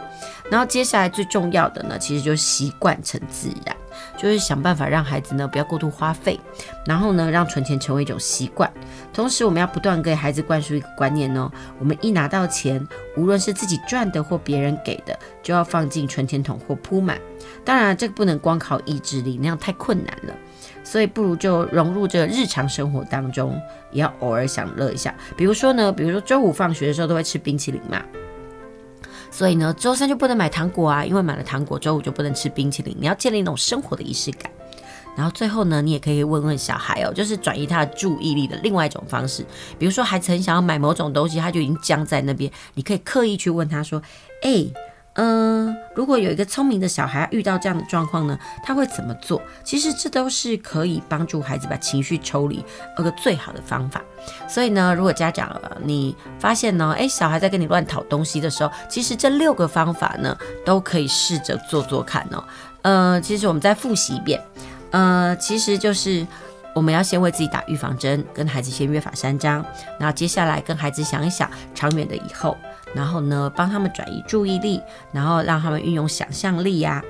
[0.51, 3.75] 然后接下来最重要的呢，其实就是习惯成自然。
[4.15, 6.39] 就是想办法让孩子呢不要过度花费，
[6.85, 8.71] 然后呢让存钱成为一种习惯。
[9.11, 17.19] 同时，我们要不断给孩子灌输一个观念哦：我们一拿到钱，无论是自己赚的或别人给的，就要放进存钱筒或铺满。
[17.63, 20.33] 当然，这个不能光靠意志力，那样太困难了。
[20.89, 25.13] 所以，不如就融入这日常生活当中，也要偶尔享乐一下。
[25.35, 28.01] 比如说呢，比如说周五放学的时候都会吃冰淇淋嘛。
[29.29, 32.95] 所以呢，周三就不能买糖果啊，因为买了糖果，周五就不能吃冰淇淋。
[32.97, 34.49] 你要建立那种生活的仪式感。
[35.17, 39.45] 然后最后呢，你也可以问问小孩哦，就是转移他的注意力的另外一种方式。
[39.77, 44.01] 比如说，孩子很想要买某种东西，他就已经僵在那边，你可以刻意去问他说
[44.43, 44.71] ：“诶。”
[45.17, 49.41] 嗯，如果有一个聪明的小孩遇到这样的状况呢，他会怎么做？
[49.63, 52.63] 其实这都是可以帮助孩子把情绪抽离
[52.99, 53.99] 一个最好的方法。
[54.47, 62.43] 所以呢，如果家长你发现呢，诶，小孩在跟你乱讨东西的时候，其实这六个方法呢，都可以试着做做看哦。
[62.83, 64.39] 呃，其实我们再复习一遍，
[64.91, 66.25] 呃，其实就是
[66.77, 69.65] 我们要先为自己打预防针，跟孩子先约法三章，
[69.99, 72.55] 然后接下来跟孩子想一想长远的以后。
[72.93, 74.79] 然后呢，帮他们转移注意力，
[75.11, 77.03] 然后让他们运用想象力呀，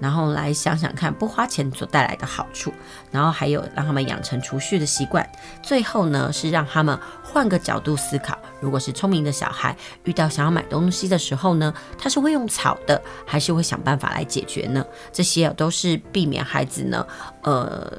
[0.00, 2.72] 然后来想想看不花钱所带来的好处，
[3.10, 5.28] 然后还有让他们养成储蓄的习惯。
[5.62, 14.84] 最后呢，是让他们换个角度思考，如果是聪明的小孩，遇到想要买东西的时候呢，他是会用吵的，还是会想办法来解决呢？
[15.12, 17.06] 这些都是避免孩子呢，
[17.42, 17.92] 呃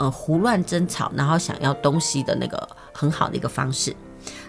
[0.00, 3.94] 呃胡乱争吵，然后想要东西的那个很好的一个方式。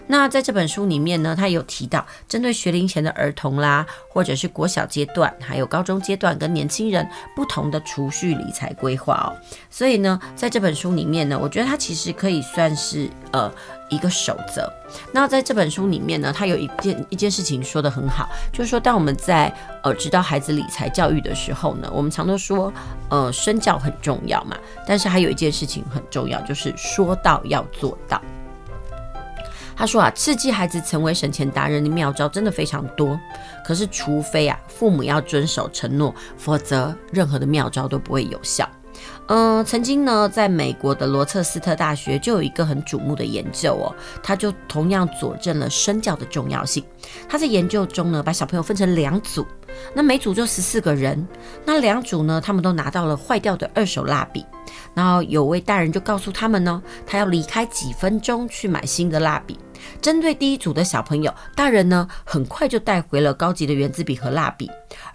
[0.06, 9.32] 那在这本书里面呢，他有提到针对学龄前的儿童啦，或者是国小阶段，还有高中阶段跟年轻人不同的储蓄理财规划哦。
[9.70, 13.50] 所以呢，在这本书里面呢，我觉得它其实可以算是呃
[13.94, 14.70] 一个守则。
[15.12, 19.52] 那在这本书里面呢，它有一件一件事情说得很好，就是说当我们在
[19.82, 22.72] 呃指导孩子理财教育的时候呢，我们常都说
[23.08, 28.20] 呃身教很重要嘛，但是还有一件事情很重要，就是说到要做到。
[29.74, 33.18] 他说啊，刺激孩子成为省钱达人的妙招真的非常多，
[33.64, 38.68] 可是除非啊，父母要遵守承诺，否则任何的妙招都不会有效。
[39.34, 43.88] 嗯、曾经呢，在美国的罗彻斯特大学就有一个很瞩目的研究哦，
[44.22, 46.84] 他就同样佐证了身教的重要性。
[47.26, 49.46] 他在研究中呢，把小朋友分成两组，
[49.94, 51.26] 那每组就十四个人，
[51.64, 54.44] 那两组呢，他们都拿到了坏掉的二手蜡笔。
[54.92, 59.58] 然后有位大人就告诉他们呢，他要离开几分钟去买新的蜡笔。
[60.00, 64.70] 针对第一组的小朋友，大人呢很快就带回了高级的圆珠笔和蜡笔，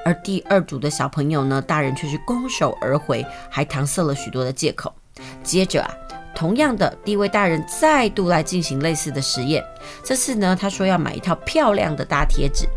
[0.05, 4.93] 而第二组的小朋友呢，大人却是空手而回，还搪塞了许多的借口。
[5.43, 5.89] 接着啊，
[6.35, 9.63] 同样的第一位大人再度来进行类似的实验，
[10.03, 12.67] 这次呢，他说要买一套漂亮的大贴纸。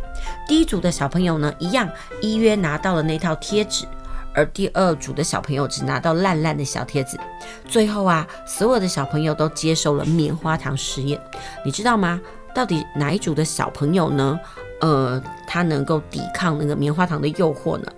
[0.49, 1.89] 第一组的小朋友呢，一样
[2.21, 3.87] 依约拿到了那套贴纸。
[4.35, 7.19] 而第二组的小朋友只拿到烂烂的小贴纸。
[7.67, 11.21] 最后啊，所有的小朋友都接受了棉花糖实验。
[11.65, 12.21] 你知道吗？
[12.55, 14.39] 到底哪一组的小朋友呢？
[14.81, 17.93] 呃，他能够抵抗那个棉花糖的诱惑呢？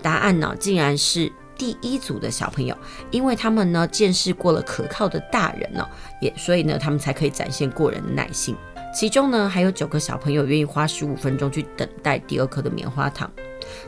[0.00, 2.76] 答案呢，竟然是第一组的小朋友，
[3.10, 5.86] 因为他们呢见识过了可靠的大人呢，
[6.20, 8.56] 也所以呢，他们才可以展现过人的耐心。
[8.94, 13.30] 其中呢，还有九个小朋友愿意花十五分钟去等待第二颗的棉花糖。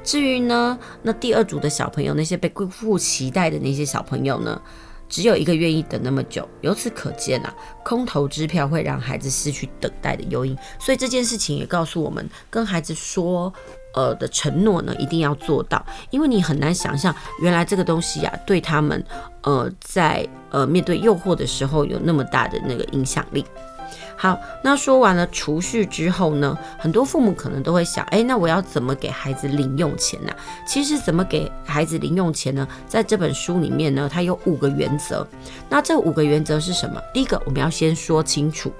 [0.03, 4.61] 至于呢，那第二组的小朋友，那些被辜负期待的那些小朋友呢，
[5.09, 6.49] 只有一个愿意等那么久。
[6.61, 10.57] 由此可见啊，空头支票会让孩子失去等待的诱因。
[10.79, 13.53] 所以这件事情也告诉我们，跟孩子说，
[13.95, 19.05] 呃的承诺呢，一定要做到，因为你很难想象，原来这个东西啊，对他们，
[19.42, 23.45] 呃，在呃面对诱惑的时候，有那么大的那个影响力。
[24.23, 30.33] 好，那说完了储蓄之后呢，很多父母可能都会想，哎，那我要怎么给孩子零用钱呢？
[30.65, 32.65] 其实怎么给孩子零用钱呢？
[32.87, 35.27] 在这本书里面呢，它有五个原则。
[35.69, 37.03] 那这五个原则是什么？
[37.13, 38.73] 第一个，我们要先说清楚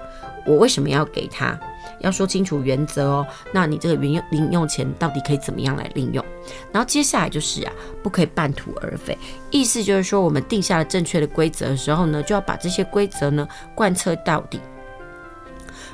[0.47, 1.59] 我为什么要给他，
[1.99, 3.27] 要说清楚原则哦。
[3.51, 6.23] 那你这个零用零用钱到底可以怎么样来利用？
[6.71, 9.17] 然后接下来就是啊，不可以半途而废。
[9.51, 14.57] 意思就是说，我们定下了正确的规则的时候呢，就要把这些规则呢贯彻到底。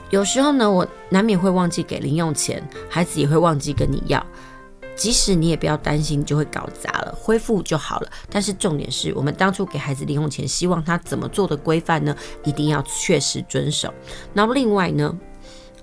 [0.10, 4.26] 有时候呢，我难免会忘记给零用钱，孩子也会忘记跟你要。
[4.96, 8.12] 即使你也不要担心，就会搞砸了，恢复就好了。
[8.30, 12.14] 但是重点是我们当初给孩子零用钱，希望他怎么做的规范呢？
[12.44, 13.94] 一定要确实遵守。
[14.34, 15.18] 然后另外呢，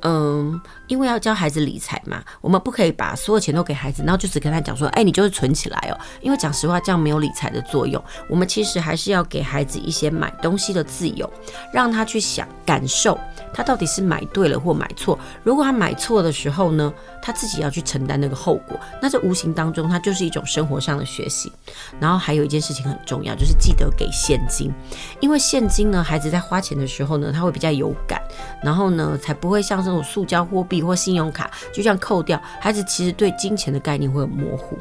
[0.00, 5.98] 嗯，因为要教孩子理财嘛，我们不可以把所有钱都给孩子，然后就只跟他讲说，哎，你就是存起来哦。
[6.20, 8.02] 因为讲实话，这样没有理财的作用。
[8.28, 11.30] 我们其实还是要给孩子一些买东西的自由，
[11.72, 13.18] 让他去想、感受，
[13.52, 15.18] 他到底是买对了或买错。
[15.42, 18.78] 如果他买错的时候呢，他自己要去承担那个后果。
[19.02, 21.50] 那这无形当中，他就是一种生活上的学习。
[21.98, 24.72] 然后还有一件事情很重要，就是记得给现金，
[25.20, 28.20] 因为现金呢，孩子在花钱的时候呢，他会比较有感，
[28.62, 32.40] 然后呢，才不会像这种塑胶货币或信用卡就这样扣掉。
[32.60, 34.76] 孩子其实对金钱的概念会很模糊。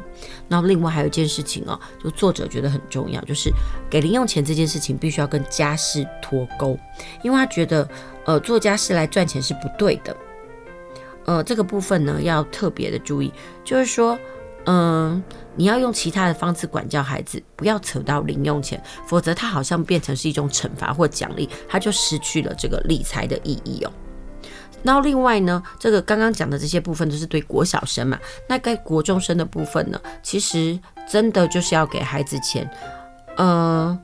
[0.48, 3.50] 那另外还有一件事情哦，就作者觉得很重要，就是
[3.90, 6.78] 给零用钱这件事情必须要跟家事脱钩，
[7.22, 7.88] 因为他觉得
[8.24, 10.16] 呃做家事来赚钱是不对的。
[11.24, 13.32] 呃，这个部分呢要特别的注意，
[13.64, 14.16] 就是说，
[14.66, 15.20] 嗯、
[15.56, 23.90] 你要用其他的方式管教孩子，不要扯到零用钱，否则他好像变成是一种惩罚或奖励，他就失去了这个理财的意义哦。
[24.86, 28.18] 然后另外呢，这个刚刚讲的这些部分都是对国小生嘛，
[28.48, 32.70] 那该国中生的部分呢，其实真的就是要给孩子钱，
[33.36, 33.98] 呃。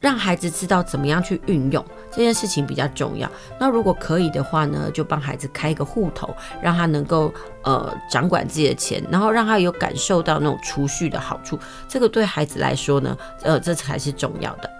[0.00, 3.28] 让孩子知道怎么样去运用这件事情比较重要。
[3.58, 11.58] 那如果可以的话呢，就帮孩子开一个户头，让他能够呃掌管自己的钱，然后让他有感受到那种储蓄的好处。
[11.88, 14.70] 这个对孩子来说呢，呃，这才是重要的。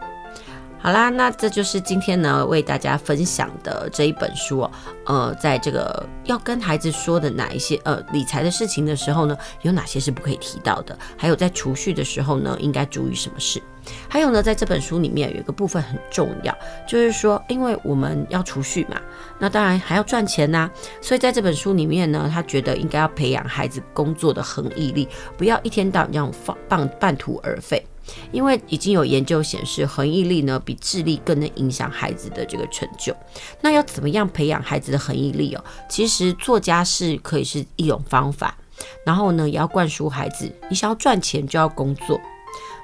[0.80, 4.70] 好啦，那这就是今天呢为大家分享的这一本书哦。
[5.06, 10.96] 呃，在这个要跟孩子说的哪一些呃理财的事情的时候呢，有哪些是不可以提到的？
[11.16, 13.60] 还有在储蓄的时候呢，应该注意什么事？
[14.08, 16.56] 还有呢，在这本书里面有一个部分很重要，
[16.86, 19.00] 就是说，因为我们要储蓄嘛，
[19.38, 20.70] 那当然还要赚钱呐、
[21.00, 27.84] 所以在这本书里面呢，他觉得应该要培养孩子工作的恒毅力，不要一天到晚这样放半半途而废。
[28.32, 33.14] 因为已经有研究显示，恒毅力呢比智力更能影响孩子的这个成就。
[33.60, 35.64] 那要怎么样培养孩子的恒毅力哦？
[35.88, 38.56] 其实做家事可以是一种方法，
[39.04, 42.20] 然后呢，也要灌输孩子，你想要赚钱就要工作。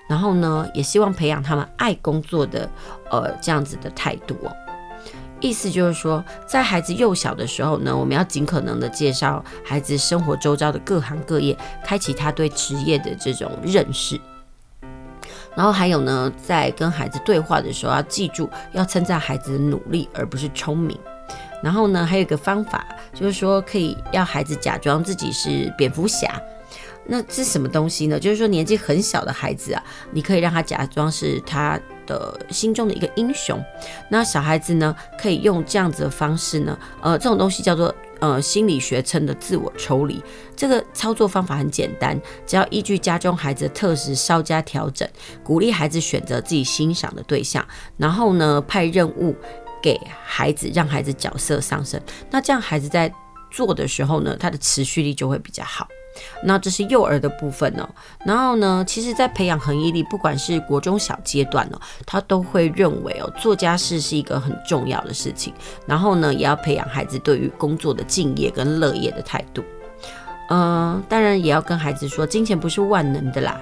[0.07, 2.69] 然后呢，也希望培养他们爱工作的，
[3.11, 4.53] 呃，这样子的态度哦。
[5.41, 14.21] 意思就是说，在孩子幼小的时候呢，我们要尽可能的介绍孩子生活周遭的各行各业，开启他对职业的这种认识。
[15.57, 20.99] 然后还有呢，在跟孩子对话的时候，要记住要称赞孩子的努力，而不是聪明。
[21.63, 22.85] 然后呢，还有一个方法，
[23.15, 26.41] 就是说可以要孩子假装自己是蝙蝠侠。
[27.07, 28.19] 那这是什么东西呢？
[28.19, 33.63] 就是说年纪很小的孩子啊，你可以让他假装是他的心中的一个英雄。
[34.09, 40.23] 那小孩子呢，可以用这样子的方式呢，呃，这种东西叫做呃心理学称的自我抽离。
[40.57, 45.09] 这个操作方法很简单，只要依据家中孩子的特质稍加调整，
[45.43, 49.35] 鼓励孩子选择自己欣赏的对象，然后呢派任务
[49.83, 52.01] 给孩子，让孩子角色上升。
[52.31, 53.13] 那这样孩子在
[53.51, 55.87] 做的时候呢，他的持续力就会比较好。
[56.43, 57.89] 那这是幼儿的部分哦，
[58.25, 65.53] 然后呢，其实，在培养恒毅力，不管是国中小阶段哦，他都会认为哦，做家事是一个很重要的事情。
[65.87, 69.65] 然后呢，也要培养孩子对于工作的敬业跟乐业的态度。
[70.51, 73.61] 嗯、呃，当然也要跟孩子说，金钱不是万能的啦。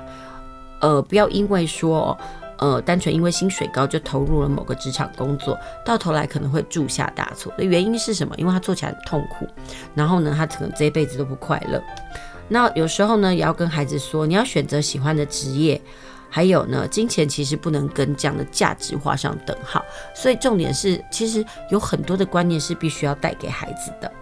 [0.81, 2.19] 呃，不要因为说，
[2.59, 7.53] 呃，单纯因为薪水高就投入了某个职场工作，到头来可能会铸下大错。
[7.57, 8.35] 的原因是什么？
[8.37, 9.47] 因为他做起来很痛苦，
[9.95, 11.81] 然后呢，他可能这一辈子都不快乐。
[12.53, 15.81] 那有时候呢，也要跟孩子说，你要选择喜欢的职业，
[16.29, 19.83] 还有呢，金钱其实不能跟这样的价值画上等号。
[20.15, 24.13] 所以重点是，其实有很多的观念是必须要带给孩子的。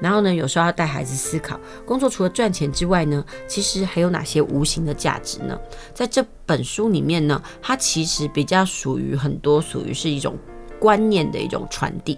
[0.00, 5.58] 然后呢，有时候要带孩子思考，工作除了赚钱之外呢，其实还有哪些无形的价值呢？
[5.92, 10.38] 在这本书里面呢，它其实比较属于很多属于是一种
[10.78, 12.16] 观念的一种传递。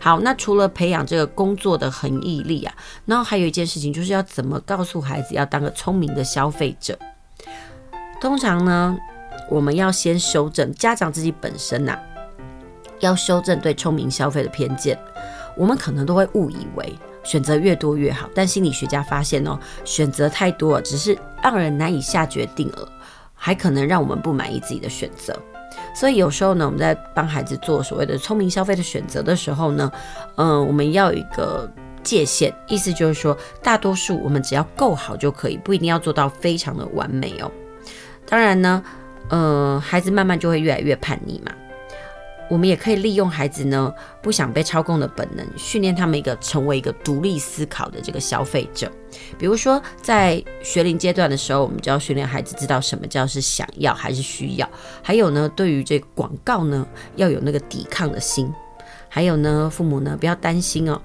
[0.00, 2.74] 好，那除了培养这个工作的恒毅力啊，
[3.06, 6.98] 然后还有一件事情，就是要怎么告诉孩子要当个聪明的消费者。
[8.20, 8.96] 通常呢，
[9.48, 11.98] 我们要先修正家长自己本身呐、
[13.00, 14.98] 要修正对聪明消费的偏见。
[15.56, 22.88] 我们可能都会误以为选择越多越好，但心理学家发现哦，选择太多了，只是让人难以下决定了，
[23.34, 25.36] 还可能让我们不满意自己的选择。
[25.94, 29.90] 所以有时候呢，我们在帮孩子做所谓的聪明消费的选择的时候呢，
[30.36, 31.68] 嗯、我们要有一个
[32.02, 37.50] 界限，意思就是说，大多数我们只要够好就可以，不一定要做到非常的完美哦。
[38.26, 38.82] 当然呢，
[39.28, 41.52] 呃，孩子慢慢就会越来越叛逆嘛。
[42.48, 43.92] 我们也可以利用孩子呢
[44.22, 48.90] 不想被操控的本能，训练他们一个成为一个独立思考的这个消费者。
[49.38, 54.68] 比如说，在学龄阶段的时候，我们就要训练孩子知道什么叫是想要还是需要。
[55.02, 56.86] 还有呢，对于这个广告呢，
[57.16, 58.52] 要有那个抵抗的心。
[59.08, 61.00] 还有呢，父母呢不要担心哦，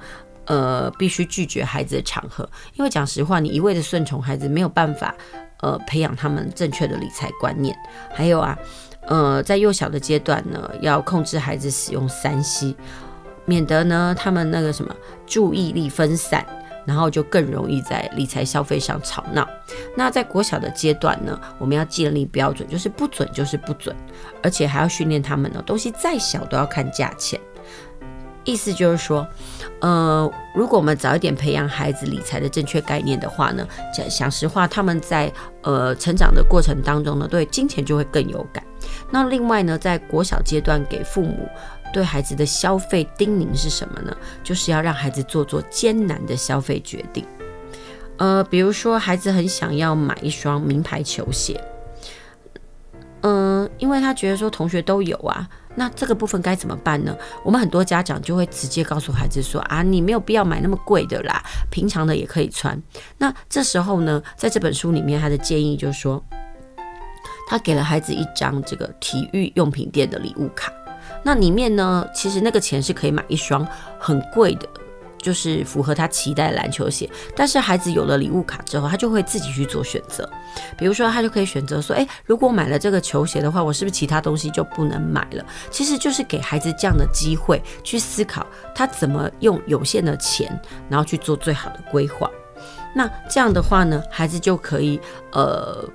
[0.46, 5.16] 呃，必须拒绝孩子的场合，因为讲实话，你一味的顺从孩子，没有办法
[5.62, 7.74] 呃培养他们正确的理财观念。
[8.14, 8.58] 还有啊，
[9.08, 12.76] 呃，在幼小的阶段呢，要控制孩子使用三 C，
[13.46, 14.96] 免得呢他们那个什么
[15.26, 16.46] 注意力分散。
[16.86, 19.48] 然后就更容易在理财消费上吵闹。
[19.96, 23.96] 那在国小的阶段呢，我们要建立标准，就是不准就是不准，
[24.44, 27.40] 而且还要训练他们呢，东西再小都要看价钱。
[28.44, 29.28] 意思就是说，
[29.80, 35.32] 呃，如果我们早一点培养孩子理财的正确概念的话呢，讲讲实话，他们在
[35.62, 38.64] 呃成长的过程当中呢，对金钱就会更有感。
[39.12, 41.48] 那另外呢，在国小阶段给父母。
[41.94, 44.18] 对孩子的消费叮咛是什么呢？
[44.44, 47.24] 就是要让孩子做做艰难的消费决定。
[48.18, 51.64] 呃，比如说孩子很想要买一双名牌球鞋，
[53.22, 57.16] 嗯、因为他觉得说同学都有啊，那这个部分该怎么办呢？
[57.44, 62.82] 我们很多家长就会直接告诉孩子说啊，你没有必要买那么贵的啦，平常的也可以穿。
[63.18, 66.24] 那这时候呢，在这本书里面，他的建议就是说，
[67.48, 70.72] 他给了孩子一张这个体育用品店的礼物卡。
[71.24, 73.66] 那里面呢，其实那个钱是可以买一双
[74.00, 74.68] 很贵的，
[75.24, 77.10] 就是符合他期待的篮球鞋。
[77.36, 80.30] 但是孩子有了礼物卡之后，他就会自己去做选择。
[80.78, 88.46] 比如说，他就可以选择说：“诶，如果买了这个球鞋的话，我是不是其他东西就不能买了？”其实就是给孩子这样的机会去思考，
[88.76, 92.30] 他怎么用有限的钱，然后去做最好的规划。
[92.94, 95.00] 那这样的话呢，孩子就可以
[95.32, 95.90] 呃。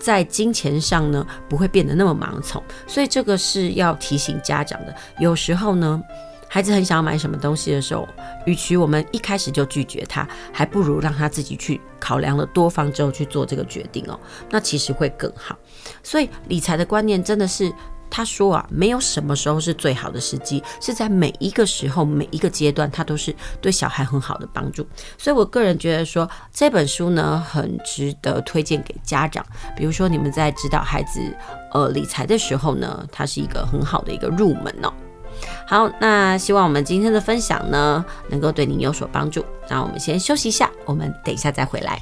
[0.00, 4.92] 在金钱上呢，不会变得那么盲从，所以这个是要提醒家长的。
[5.20, 6.02] 有时候呢，
[6.52, 8.06] 孩子很想要买什么东西的时候，
[8.44, 15.56] 与其我们一开始就拒绝他，还不如让他自己去考量了多方之后去做这个决定哦，那其实会更好。
[16.02, 17.72] 所以理财的观念真的是。
[18.14, 24.86] 他说啊，没有什么时候是最好的时机，是在每一个时候、每一个阶段，他都是对小孩很好的帮助。
[25.16, 29.42] 所以我个人觉得说，这本书呢，很值得推荐给家长。
[29.74, 31.22] 比如说，你们在指导孩子
[31.72, 34.92] 呃理财的时候呢，它是一个很好的一个入门哦。
[35.66, 39.44] 好，那希望我们今天的分享呢，能够对您有所帮助。
[39.68, 41.98] 那我们先休息一下，我们等一下再回来。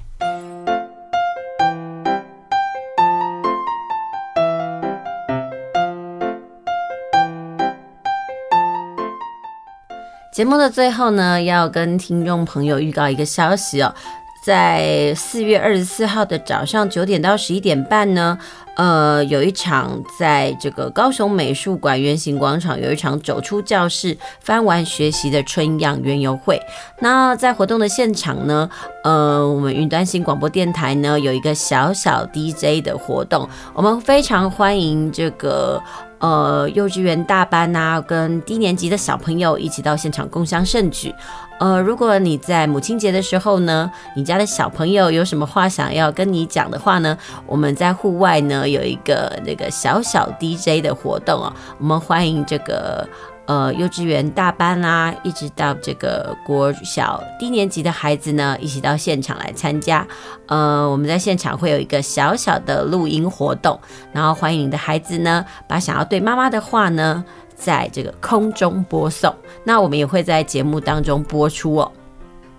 [10.32, 13.94] 节目的最后呢，要跟听众朋友预告一个消息哦，
[14.42, 18.38] 在四月二十四号的早上九点到十一点半呢，
[18.74, 26.58] 呃，有一场在这个高雄美术馆圆形广场有一场走出教室翻玩学习的春样园游会。
[27.00, 28.70] 那在活动的现场呢，
[29.04, 35.82] 呃，我们云端新广播电台呢有一个小小 DJ 的活动，我们非常欢迎这个。
[36.20, 41.14] 呃，幼稚园大班啊，跟低年级的小朋友一起到现场共襄盛举。
[41.60, 53.06] 呃，如果你在母亲节的时候呢，你家的小朋友有什么话想要跟你讲的话呢，我们在户外呢有一个那个小小 DJ 的活动哦，我们欢迎这个。
[53.46, 60.06] 呃，幼稚园大班啊，一直到这个国小低年级的孩子呢，一起到现场来参加。
[60.46, 63.80] 呃，我们在现场会有一个小小的录音活动，
[64.12, 67.24] 然后欢迎你的孩子呢，把想要对妈妈的话呢，
[67.60, 69.32] 在这个空中播送。
[69.62, 71.92] 那我们也会在节目当中播出哦。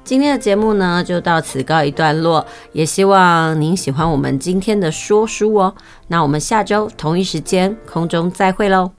[0.04, 5.74] 今天的节目呢，就到此告一段落，也希望您喜欢我们今天的说书哦。
[6.08, 8.92] 那我们下周同一时间空中再会喽。